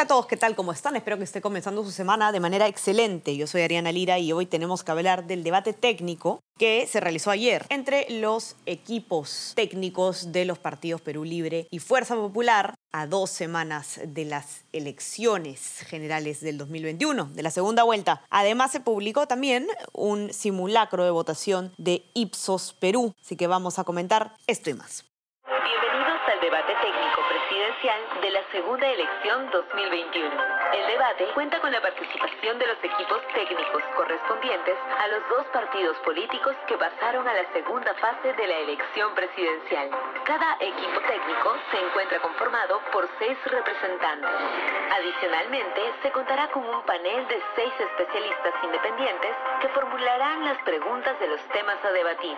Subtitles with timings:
[0.00, 0.56] Hola a todos, ¿qué tal?
[0.56, 0.96] ¿Cómo están?
[0.96, 3.36] Espero que esté comenzando su semana de manera excelente.
[3.36, 7.30] Yo soy Ariana Lira y hoy tenemos que hablar del debate técnico que se realizó
[7.30, 13.28] ayer entre los equipos técnicos de los partidos Perú Libre y Fuerza Popular a dos
[13.28, 18.22] semanas de las elecciones generales del 2021, de la segunda vuelta.
[18.30, 23.84] Además, se publicó también un simulacro de votación de Ipsos Perú, así que vamos a
[23.84, 25.04] comentar esto y más.
[25.44, 27.19] Bienvenidos al debate técnico
[27.80, 30.28] de la segunda elección 2021.
[30.74, 35.96] El debate cuenta con la participación de los equipos técnicos correspondientes a los dos partidos
[36.00, 39.88] políticos que pasaron a la segunda fase de la elección presidencial.
[40.24, 44.30] Cada equipo técnico se encuentra conformado por seis representantes.
[44.90, 51.28] Adicionalmente, se contará con un panel de seis especialistas independientes que formularán las preguntas de
[51.28, 52.36] los temas a debatir.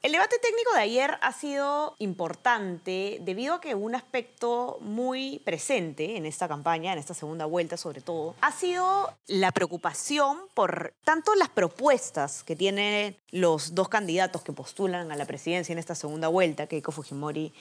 [0.00, 6.16] El debate técnico de ayer ha sido importante debido a que un aspecto muy presente
[6.16, 11.34] en esta campaña, en esta segunda vuelta sobre todo, ha sido la preocupación por tanto
[11.34, 16.28] las propuestas que tienen los dos candidatos que postulan a la presidencia en esta segunda
[16.28, 17.52] vuelta, Keiko Fujimori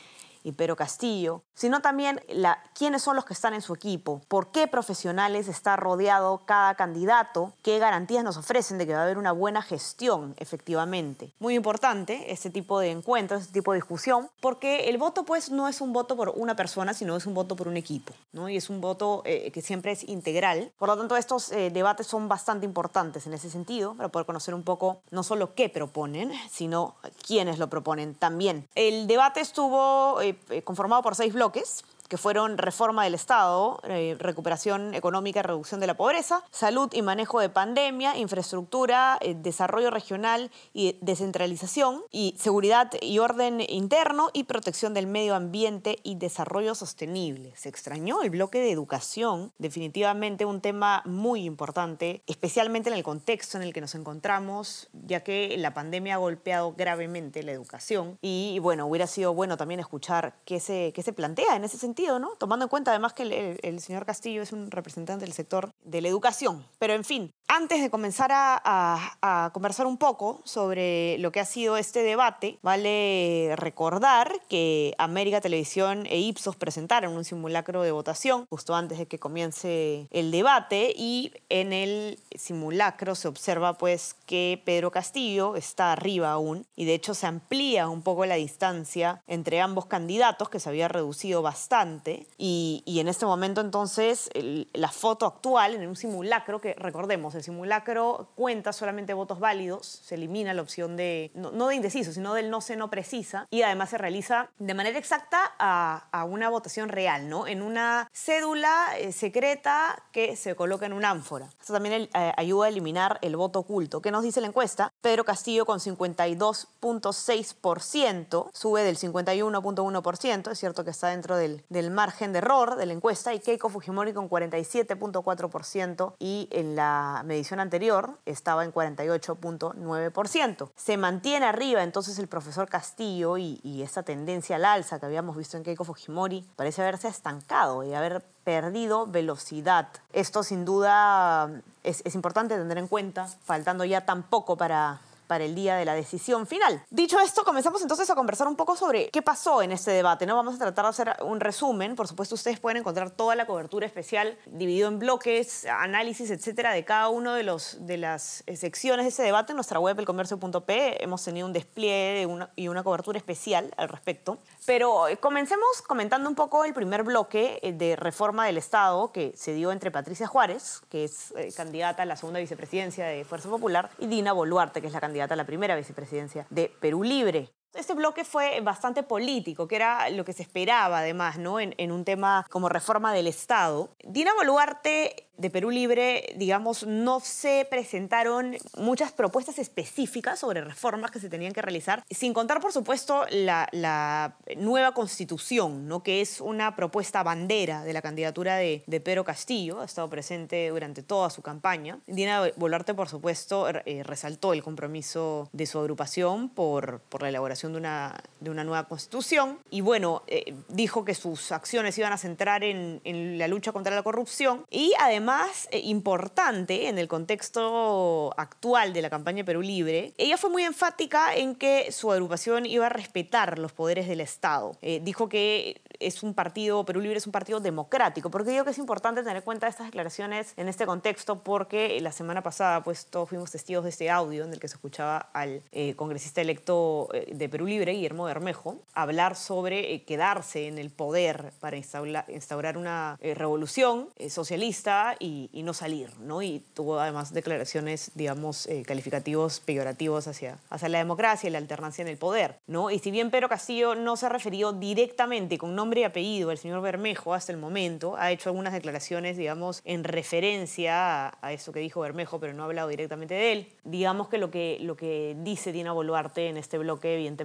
[0.48, 4.52] y Pedro Castillo, sino también la, quiénes son los que están en su equipo, por
[4.52, 9.17] qué profesionales está rodeado cada candidato, qué garantías nos ofrecen de que va a haber
[9.17, 11.34] una buena gestión efectivamente.
[11.39, 15.67] Muy importante este tipo de encuentros, este tipo de discusión, porque el voto pues no
[15.67, 18.48] es un voto por una persona, sino es un voto por un equipo, ¿no?
[18.48, 20.72] Y es un voto eh, que siempre es integral.
[20.78, 24.54] Por lo tanto, estos eh, debates son bastante importantes en ese sentido, para poder conocer
[24.54, 26.95] un poco no solo qué proponen, sino
[27.26, 28.67] quiénes lo proponen también.
[28.76, 34.93] El debate estuvo eh, conformado por seis bloques que fueron reforma del Estado, eh, recuperación
[34.93, 40.98] económica reducción de la pobreza, salud y manejo de pandemia, infraestructura, eh, desarrollo regional y
[41.02, 47.54] descentralización, y seguridad y orden interno y protección del medio ambiente y desarrollo sostenible.
[47.55, 53.58] Se extrañó el bloque de educación, definitivamente un tema muy importante, especialmente en el contexto
[53.58, 58.17] en el que nos encontramos, ya que la pandemia ha golpeado gravemente la educación.
[58.21, 61.96] Y bueno, hubiera sido bueno también escuchar qué se, qué se plantea en ese sentido,
[62.19, 62.35] ¿no?
[62.37, 66.08] Tomando en cuenta además que el, señor Castillo es un representante del sector de la
[66.08, 66.65] educación.
[66.80, 71.39] Pero en fin, antes de comenzar a, a- a conversar un poco sobre lo que
[71.39, 77.91] ha sido este debate, vale recordar que América Televisión e Ipsos presentaron un simulacro de
[77.91, 84.15] votación justo antes de que comience el debate y en el simulacro se observa pues
[84.25, 89.21] que Pedro Castillo está arriba aún y de hecho se amplía un poco la distancia
[89.25, 94.67] entre ambos candidatos que se había reducido bastante y, y en este momento entonces el-
[94.73, 100.15] la foto actual en un simulacro que recordemos el simulacro cuenta solamente votos válidos se
[100.15, 103.89] elimina la opción de no, de indeciso sino del no sé no precisa y además
[103.89, 110.03] se realiza de manera exacta a, una votación real no en una cédula eh, secreta
[110.11, 111.47] que se coloca en un ánfora.
[111.59, 114.02] Esto también eh, ayuda a eliminar el voto oculto.
[114.02, 114.92] ¿qué nos dice la encuesta?
[115.02, 122.33] Pedro Castillo con 52.6% sube del 51.1% es cierto que está dentro del, del margen
[122.33, 128.18] de error de la encuesta y Keiko Fujimori con 47.4% y en la medición anterior
[128.25, 130.71] estaba en 48.9%.
[130.75, 135.38] Se mantiene arriba entonces el profesor Castillo y, y esa tendencia al alza que habíamos
[135.38, 139.89] visto en Keiko Fujimori parece haberse estancado y haber perdido velocidad.
[140.13, 141.51] Esto sin duda
[141.83, 145.86] es, es importante tener en cuenta, faltando ya tan poco para, para el día de
[145.86, 146.83] la decisión final.
[146.89, 150.25] Dicho esto, comenzamos entonces a conversar un poco sobre qué pasó en este debate.
[150.25, 150.36] ¿no?
[150.36, 151.95] Vamos a tratar de hacer un resumen.
[151.95, 156.86] Por supuesto, ustedes pueden encontrar toda la cobertura especial dividido en bloques, análisis, etcétera, de
[156.86, 161.04] cada uno de, los, de las eh, secciones de ese debate en nuestra web, elcomercio.p.
[161.04, 164.38] Hemos tenido un despliegue de una- y una cobertura especial al respecto.
[164.65, 169.33] Pero eh, comencemos comentando un poco el primer bloque eh, de reforma del Estado que
[169.35, 173.50] se dio entre Patricia Juárez, que es eh, candidata a la segunda vicepresidencia de Fuerza
[173.50, 177.53] Popular, y Dina Boluarte, que es la candidata la primera vicepresidencia de Perú Libre.
[177.77, 181.59] Este bloque fue bastante político, que era lo que se esperaba además, ¿no?
[181.59, 183.89] En, en un tema como reforma del Estado.
[184.03, 191.19] Dina Boluarte de Perú Libre, digamos, no se presentaron muchas propuestas específicas sobre reformas que
[191.19, 196.01] se tenían que realizar, sin contar, por supuesto, la, la nueva constitución, ¿no?
[196.01, 200.69] que es una propuesta bandera de la candidatura de, de, Pedro Castillo, ha estado presente
[200.69, 202.00] durante toda su campaña.
[202.07, 207.66] Dina Boluarte, por supuesto, eh, resaltó el compromiso de su agrupación por, por la elaboración
[207.73, 212.17] de una, de una nueva constitución y, bueno, eh, dijo que sus acciones iban a
[212.17, 217.09] centrar en, en la lucha contra la corrupción y, además, más eh, importante en el
[217.09, 222.65] contexto actual de la campaña Perú Libre, ella fue muy enfática en que su agrupación
[222.65, 224.77] iba a respetar los poderes del Estado.
[224.81, 228.31] Eh, dijo que es un partido, Perú Libre es un partido democrático.
[228.31, 231.43] Porque digo que es importante tener en cuenta estas declaraciones en este contexto?
[231.43, 234.75] Porque la semana pasada, pues todos fuimos testigos de este audio en el que se
[234.75, 235.61] escuchaba al
[235.95, 241.77] congresista electo de Perú Libre, Guillermo Bermejo, hablar sobre eh, quedarse en el poder para
[241.77, 246.42] instaurar, instaurar una eh, revolución eh, socialista y, y, no salir, ¿no?
[246.42, 252.01] Y tuvo además declaraciones, digamos, eh, calificativos peyorativos hacia, hacia la democracia y la alternancia
[252.01, 252.92] en el poder, ¿no?
[252.92, 256.57] Y si bien Pedro Castillo no se ha referido directamente con nombre y apellido al
[256.57, 261.71] señor Bermejo hasta el momento, ha hecho algunas declaraciones, digamos, en referencia a, a eso
[261.71, 263.68] que dijo Bermejo, pero no ha hablado directamente de él.
[263.83, 267.37] Digamos que lo que, lo que dice Dina Boluarte en este bloque, evidentemente,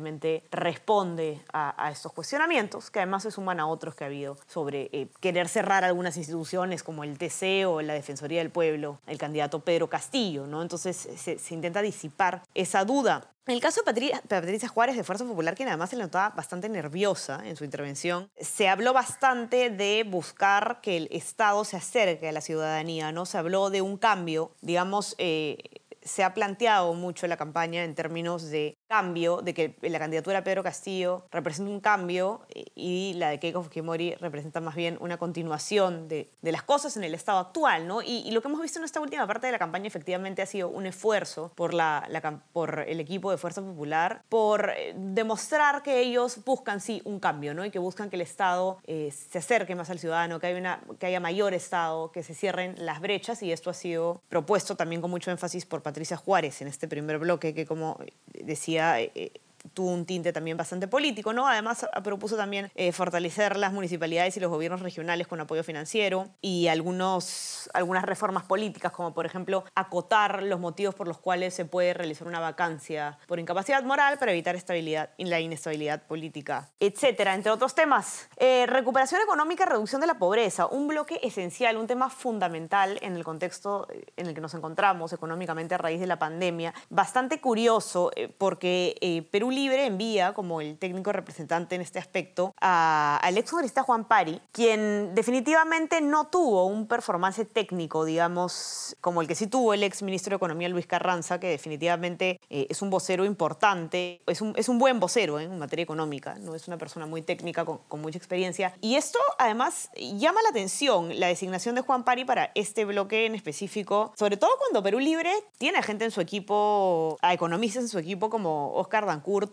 [0.50, 4.89] responde a, a estos cuestionamientos, que además se suman a otros que ha habido sobre
[4.93, 9.61] eh, querer cerrar algunas instituciones como el TC o la Defensoría del Pueblo, el candidato
[9.61, 10.62] Pedro Castillo, ¿no?
[10.62, 13.29] Entonces se, intenta disipar esa duda.
[13.47, 16.31] En el caso de Patricia, Patricia, Juárez de Fuerza Popular, quien además se le notaba
[16.31, 22.29] bastante nerviosa en su intervención, se habló bastante de buscar que el Estado se acerque
[22.29, 23.27] a la ciudadanía, ¿no?
[23.27, 25.59] Se habló de un cambio, digamos, eh,
[26.05, 30.43] se ha planteado mucho la campaña en términos de cambio, de que la candidatura de
[30.43, 32.43] Pedro Castillo representa un cambio
[32.75, 37.05] y la de Keiko Fujimori representa más bien una continuación de, de las cosas en
[37.05, 38.03] el estado actual, ¿no?
[38.03, 40.47] Y, y, lo que hemos visto en esta última parte de la campaña efectivamente ha
[40.47, 45.83] sido un esfuerzo por, la, la, por el equipo de Fuerza Popular por eh, demostrar
[45.83, 47.65] que ellos buscan sí un cambio, ¿no?
[47.65, 50.81] Y que buscan que el Estado eh, se acerque más al ciudadano, que haya, una,
[50.99, 55.00] que haya mayor Estado, que se cierren las brechas y esto ha sido propuesto también
[55.00, 57.99] con mucho énfasis por Patricia Juárez en este primer bloque que como
[58.35, 59.32] decía eh,
[59.75, 61.47] tuvo un tinte también bastante político, ¿no?
[61.47, 66.69] Además propuso también eh, fortalecer las municipalidades y los gobiernos regionales con apoyo financiero y
[66.69, 71.94] algunos, algunas reformas políticas, como por ejemplo acotar los motivos por los cuales se puede
[71.94, 77.75] realizar una vacancia por incapacidad moral para evitar estabilidad, la inestabilidad política, etcétera, entre otros
[77.75, 78.29] temas.
[78.37, 83.25] Eh, recuperación económica, reducción de la pobreza, un bloque esencial, un tema fundamental en el
[83.25, 83.87] contexto
[84.17, 88.97] en el que nos encontramos económicamente a raíz de la pandemia, bastante curioso eh, porque
[89.00, 93.82] eh, Perú Libre envía como el técnico representante en este aspecto a, al ex congresista
[93.82, 99.75] Juan Pari, quien definitivamente no tuvo un performance técnico, digamos, como el que sí tuvo
[99.75, 104.40] el ex ministro de Economía Luis Carranza, que definitivamente eh, es un vocero importante, es
[104.40, 105.44] un, es un buen vocero ¿eh?
[105.44, 108.75] en materia económica, no es una persona muy técnica con, con mucha experiencia.
[108.81, 113.34] Y esto además llama la atención, la designación de Juan Pari para este bloque en
[113.34, 117.98] específico, sobre todo cuando Perú Libre tiene gente en su equipo, a economistas en su
[117.98, 119.05] equipo como Oscar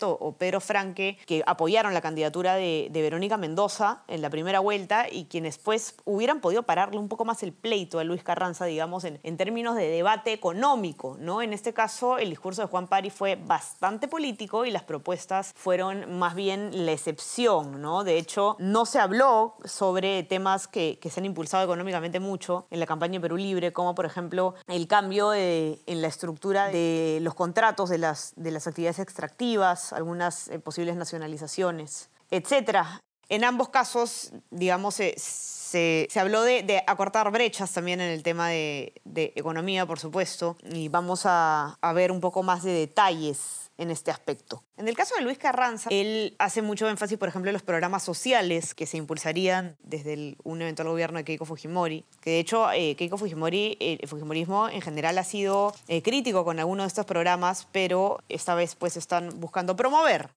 [0.01, 5.07] O Pedro Franque, que apoyaron la candidatura de, de, Verónica Mendoza en la primera vuelta
[5.09, 9.03] y quienes pues hubieran podido pararle un poco más el pleito a Luis Carranza, digamos,
[9.03, 11.41] en, en términos de debate económico, ¿no?
[11.41, 16.19] En este caso, el discurso de Juan Pari fue bastante político y las propuestas fueron
[16.19, 18.03] más bien la excepción, ¿no?
[18.03, 22.79] De hecho, no se habló sobre temas que, que se han impulsado económicamente mucho en
[22.79, 27.19] la campaña de Perú Libre, como por ejemplo el cambio de, en la estructura de
[27.21, 33.01] los contratos de las, de las actividades extractivas, algunas eh, posibles nacionalizaciones, etcétera.
[33.29, 38.91] En ambos casos, digamos, se, habló de, acortar brechas también en el tema de,
[39.35, 44.63] economía, por supuesto, y vamos a, ver un poco más de detalles en este aspecto.
[44.77, 48.03] En el caso de Luis Carranza, él hace mucho énfasis, por ejemplo, en los programas
[48.03, 52.95] sociales que se impulsarían desde un eventual gobierno de Keiko Fujimori, que de hecho eh,
[52.97, 57.05] Keiko Fujimori, eh, el Fujimorismo en general ha sido eh, crítico con algunos de estos
[57.05, 60.29] programas, pero esta vez pues están buscando promover.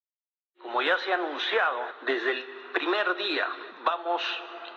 [0.59, 3.47] Como ya se ha anunciado, desde el primer día
[3.83, 4.21] vamos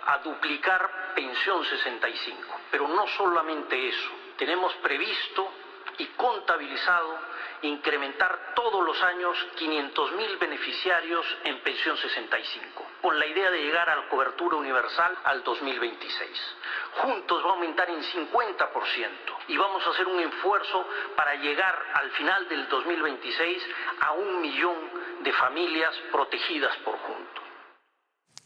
[0.07, 5.51] a duplicar pensión 65, pero no solamente eso, tenemos previsto
[5.99, 7.19] y contabilizado
[7.63, 13.89] incrementar todos los años 500 mil beneficiarios en pensión 65, con la idea de llegar
[13.89, 16.57] a la cobertura universal al 2026.
[16.97, 19.11] Juntos va a aumentar en 50%
[19.49, 23.69] y vamos a hacer un esfuerzo para llegar al final del 2026
[24.01, 24.77] a un millón
[25.21, 27.36] de familias protegidas por junto.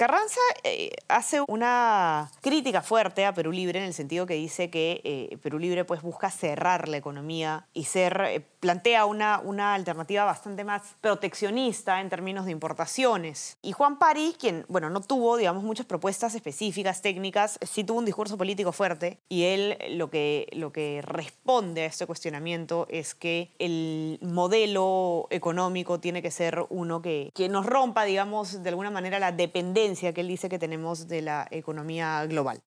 [0.01, 5.03] Carranza eh, hace una crítica fuerte a Perú Libre en el sentido que dice que
[5.05, 10.25] eh, Perú Libre pues, busca cerrar la economía y ser, eh, plantea una, una alternativa
[10.25, 13.59] bastante más proteccionista en términos de importaciones.
[13.61, 18.07] Y Juan Pari, quien bueno, no tuvo digamos, muchas propuestas específicas, técnicas, sí tuvo un
[18.07, 23.51] discurso político fuerte y él lo que, lo que responde a este cuestionamiento es que
[23.59, 29.19] el modelo económico tiene que ser uno que, que nos rompa, digamos, de alguna manera
[29.19, 32.63] la dependencia que él dice que tenemos de la economía global.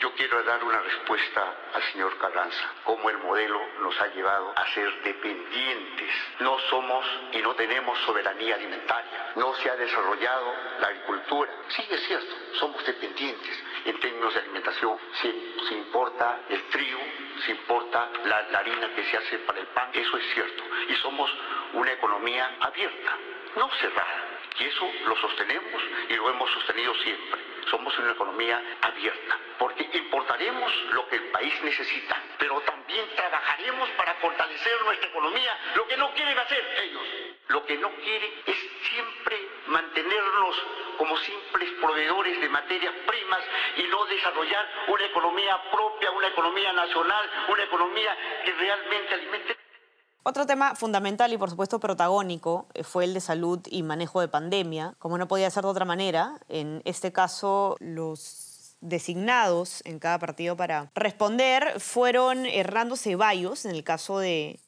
[0.00, 4.72] Yo quiero dar una respuesta al señor Carranza, cómo el modelo nos ha llevado a
[4.72, 6.10] ser dependientes.
[6.38, 9.32] No somos y no tenemos soberanía alimentaria.
[9.34, 11.50] No se ha desarrollado la agricultura.
[11.68, 14.98] Sí, es cierto, somos dependientes en términos de alimentación.
[15.20, 15.32] Se,
[15.68, 17.00] se importa el trigo,
[17.44, 20.62] se importa la harina que se hace para el pan, eso es cierto.
[20.90, 21.28] Y somos
[21.72, 23.16] una economía abierta,
[23.56, 24.27] no cerrada.
[24.58, 27.40] Y eso lo sostenemos y lo hemos sostenido siempre.
[27.70, 34.14] Somos una economía abierta, porque importaremos lo que el país necesita, pero también trabajaremos para
[34.14, 37.02] fortalecer nuestra economía, lo que no quieren hacer ellos.
[37.48, 40.62] Lo que no quieren es siempre mantenernos
[40.98, 43.40] como simples proveedores de materias primas
[43.76, 49.57] y no desarrollar una economía propia, una economía nacional, una economía que realmente alimente
[50.22, 54.28] otro tema fundamental y por supuesto protagónico eh, fue el de salud y manejo de
[54.28, 54.94] pandemia.
[54.98, 60.56] Como no podía ser de otra manera, en este caso los designados en cada partido
[60.56, 64.60] para responder fueron Hernando Ceballos, en el caso de,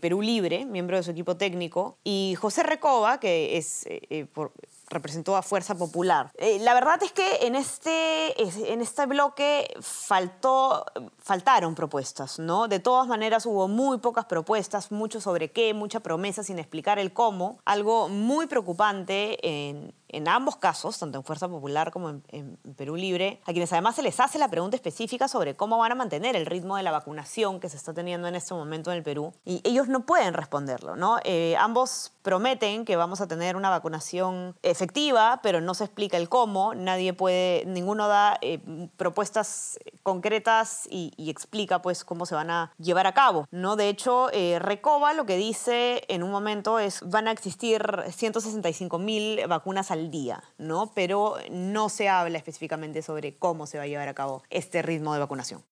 [0.00, 4.52] Perú Libre, miembro de su equipo técnico, y José Recoba, que es eh, eh, por,
[4.90, 6.30] representó a Fuerza Popular.
[6.60, 8.34] La verdad es que en este,
[8.72, 10.84] en este bloque faltó,
[11.30, 12.66] faltaron propuestas, ¿no?
[12.66, 17.12] De todas maneras hubo muy pocas propuestas, mucho sobre qué, mucha promesa sin explicar el
[17.12, 22.96] cómo, algo muy preocupante en, en ambos casos, tanto en Fuerza Popular como en, Perú
[22.96, 26.36] Libre, a quienes además se les hace la pregunta específica sobre cómo van a mantener
[26.36, 29.32] el ritmo de la vacunación que se está teniendo en este momento en el Perú.
[29.44, 31.18] Y ellos no pueden responderlo, ¿no?
[31.24, 36.28] Eh, ambos prometen que vamos a tener una vacunación efectiva, pero no se explica el
[36.28, 38.60] cómo, nadie puede, ninguno da eh,
[38.96, 43.76] propuestas concretas y, explica pues cómo se van a llevar a cabo, ¿no?
[43.76, 48.98] De hecho, eh, Recoba lo que dice en un momento es van a existir 165
[48.98, 50.92] mil vacunas al día, ¿no?
[50.94, 55.12] Pero no se habla específicamente sobre cómo se va a llevar a cabo este ritmo
[55.12, 55.64] de vacunación.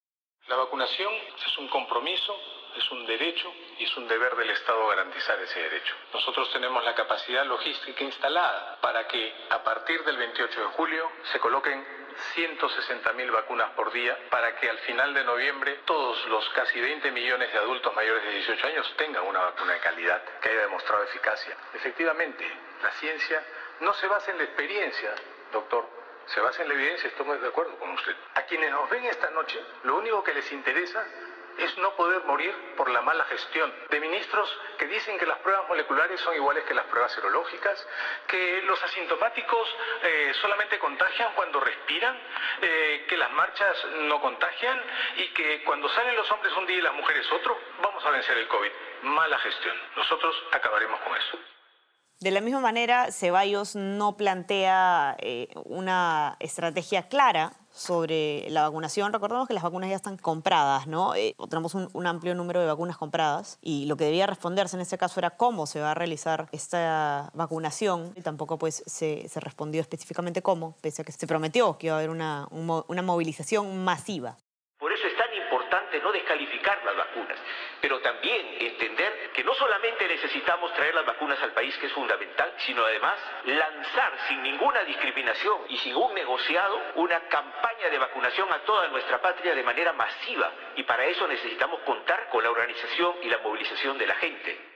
[0.48, 1.12] La vacunación
[1.46, 2.32] es un compromiso,
[2.76, 3.48] es un derecho
[3.78, 5.94] y es un deber del Estado garantizar ese derecho.
[6.12, 11.38] Nosotros tenemos la capacidad logística instalada para que a partir del 28 de julio se
[11.38, 11.86] coloquen
[12.34, 17.52] 160.000 vacunas por día para que al final de noviembre todos los casi 20 millones
[17.52, 21.56] de adultos mayores de 18 años tengan una vacuna de calidad que haya demostrado eficacia.
[21.74, 22.44] Efectivamente,
[22.82, 23.44] la ciencia
[23.80, 25.14] no se basa en la experiencia,
[25.52, 25.88] doctor,
[26.26, 28.14] se basa en la evidencia, estoy de acuerdo con usted.
[28.34, 31.06] A quienes nos ven esta noche, lo único que les interesa
[31.58, 34.48] es no poder morir por la mala gestión de ministros
[34.78, 37.86] que dicen que las pruebas moleculares son iguales que las pruebas serológicas,
[38.26, 39.68] que los asintomáticos
[40.02, 42.16] eh, solamente contagian cuando respiran,
[42.62, 43.76] eh, que las marchas
[44.08, 44.80] no contagian
[45.16, 48.36] y que cuando salen los hombres un día y las mujeres otro, vamos a vencer
[48.38, 48.70] el COVID.
[49.02, 49.76] Mala gestión.
[49.96, 51.38] Nosotros acabaremos con eso.
[52.20, 59.12] De la misma manera, Ceballos no plantea eh, una estrategia clara sobre la vacunación.
[59.12, 61.14] Recordemos que las vacunas ya están compradas, ¿no?
[61.14, 64.98] Eh, tenemos un, amplio número de vacunas compradas y lo que debía responderse en este
[64.98, 68.12] caso era cómo se va a realizar esta vacunación.
[68.16, 71.98] Y tampoco pues, se, respondió específicamente cómo, pese a que se prometió que iba a
[71.98, 74.36] haber una, una movilización masiva.
[74.78, 75.28] Por eso es tan
[76.02, 77.38] no descalificar las vacunas
[77.80, 82.52] pero también entender que no solamente necesitamos traer las vacunas al país, que es fundamental,
[82.58, 88.58] sino además lanzar sin ninguna discriminación y sin un negociado una campaña de vacunación a
[88.64, 90.52] toda nuestra patria de manera masiva.
[90.76, 94.67] Y para eso necesitamos contar con la organización y la movilización de la gente.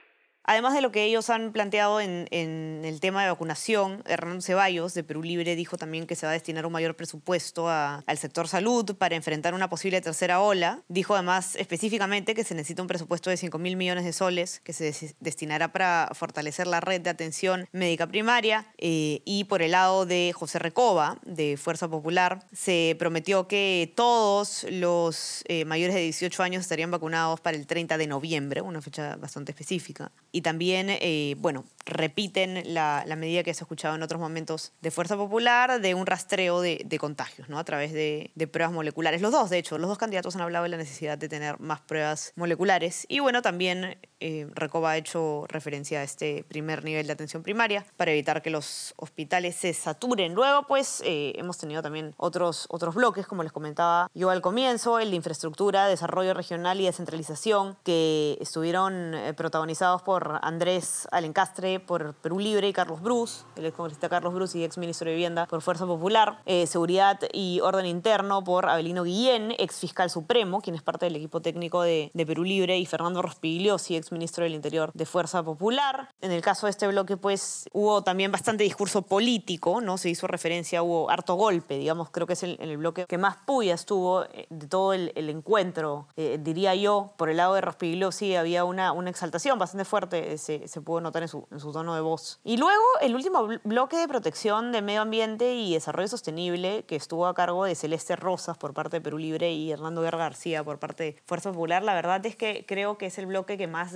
[0.44, 5.04] Además de lo que ellos han planteado en, el tema de vacunación, Hernán Ceballos de
[5.04, 8.96] Perú Libre dijo también que se va a destinar un mayor presupuesto al sector salud
[8.96, 10.80] para enfrentar una posible tercera ola.
[10.88, 14.72] Dijo además específicamente que se necesita un presupuesto de 5 mil millones de soles que
[14.72, 18.66] se destinará para fortalecer la red de atención médica primaria.
[18.78, 24.66] Eh, y por el lado de José Recoba, de Fuerza Popular, se prometió que todos
[24.70, 29.16] los eh, mayores de 18 años estarían vacunados para el 30 de noviembre, una fecha
[29.16, 34.02] bastante específica y también, eh, bueno, repiten la, la medida que se ha escuchado en
[34.02, 37.58] otros momentos de Fuerza Popular de un rastreo de, de contagios, ¿no?
[37.58, 39.20] A través de, de pruebas moleculares.
[39.20, 41.80] Los dos, de hecho, los dos candidatos han hablado de la necesidad de tener más
[41.82, 43.04] pruebas moleculares.
[43.08, 47.84] Y bueno, también eh, Recoba ha hecho referencia a este primer nivel de atención primaria
[47.96, 50.34] para evitar que los hospitales se saturen.
[50.34, 55.00] Luego, pues, eh, hemos tenido también otros, otros bloques, como les comentaba yo al comienzo,
[55.00, 62.14] el de infraestructura, desarrollo regional y descentralización, que estuvieron eh, protagonizados por Andrés Alencastre, por
[62.14, 65.62] Perú Libre y Carlos Bruce, el excongresista Carlos Bruce y ex ministro de Vivienda por
[65.62, 71.06] Fuerza Popular, Seguridad y Orden Interno por Abelino Guillén, ex fiscal supremo, quien es parte
[71.06, 75.06] del equipo técnico de, de Perú Libre, y Fernando Rospigliosi, ex ministro del Interior de
[75.06, 76.08] Fuerza Popular.
[76.20, 79.98] En el caso de este bloque, pues hubo también bastante discurso político, ¿no?
[79.98, 83.36] Se hizo referencia, hubo harto golpe, digamos, creo que es el, el bloque que más
[83.46, 87.60] puya estuvo eh, de todo el, el encuentro, eh, diría yo, por el lado de
[87.60, 91.60] Rospigliosi había una, una exaltación bastante fuerte, eh, se, se pudo notar en su, en
[91.60, 92.40] su tono de voz.
[92.44, 96.96] Y luego el último bl- bloque de protección de medio ambiente y desarrollo sostenible que
[96.96, 100.64] estuvo a cargo de Celeste Rosas por parte de Perú Libre y Hernando Guerra García
[100.64, 103.66] por parte de Fuerza Popular, la verdad es que creo que es el bloque que
[103.66, 103.92] más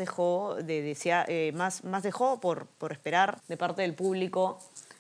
[0.63, 0.97] de,
[1.29, 4.59] eh, más, más dejó por, por esperar de parte del público.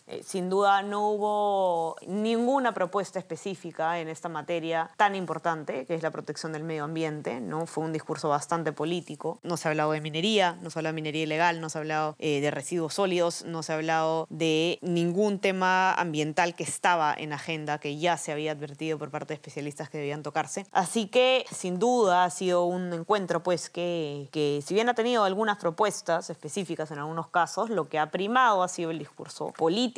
[0.08, 6.02] Eh, sin duda no hubo ninguna propuesta específica en esta materia tan importante, que es
[6.02, 7.66] la protección del medio ambiente, ¿no?
[7.66, 9.40] Fue un discurso bastante político.
[9.42, 11.78] No se ha hablado de minería, no se ha hablado de minería ilegal, no se
[11.78, 16.62] ha hablado eh, de residuos sólidos, no se ha hablado de ningún tema ambiental que
[16.62, 20.66] estaba en agenda, que ya se había advertido por parte de especialistas que debían tocarse.
[20.70, 25.24] Así que, sin duda, ha sido un encuentro, pues, que, que si bien ha tenido
[25.24, 29.95] algunas propuestas específicas en algunos casos, lo que ha primado ha sido el discurso político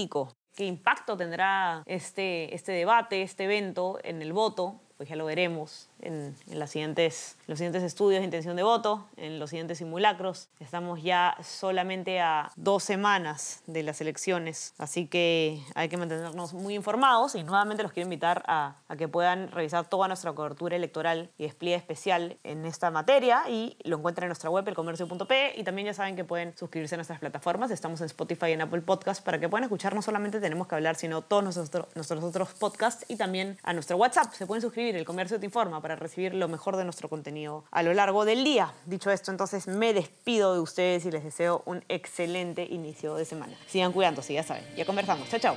[0.54, 4.80] ¿Qué impacto tendrá este, este debate, este evento en el voto?
[4.98, 9.06] Pues ya lo veremos en, en las siguientes, los siguientes estudios de intención de voto,
[9.16, 10.48] en los siguientes simulacros.
[10.60, 16.74] Estamos ya solamente a dos semanas de las elecciones, así que hay que mantenernos muy
[16.74, 21.44] informados y nuevamente los quiero invitar a, que puedan revisar toda nuestra cobertura electoral y
[21.44, 25.94] despliegue especial en esta materia y lo encuentran en nuestra web, elcomercio.p y también ya
[25.94, 27.70] saben que pueden suscribirse a nuestras plataformas.
[27.70, 30.74] Estamos en Spotify y en Apple Podcast para que puedan escuchar no solamente Tenemos que
[30.74, 34.32] hablar, sino todos nuestros, nuestros otros podcasts y también a nuestro WhatsApp.
[34.32, 37.82] Se pueden suscribir, El Comercio te informa, para recibir lo mejor de nuestro contenido a
[37.82, 38.72] lo largo del día.
[38.86, 43.54] Dicho esto, entonces me despido de ustedes y les deseo un excelente inicio de semana.
[43.66, 44.64] Sigan cuidándose, ya saben.
[44.76, 45.28] Ya conversamos.
[45.28, 45.56] Chao, chao.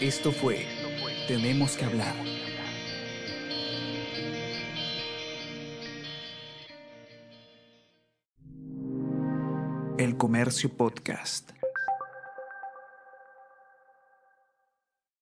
[0.00, 0.66] Esto fue
[1.28, 2.14] Tenemos que hablar.
[9.98, 11.50] El Comercio Podcast.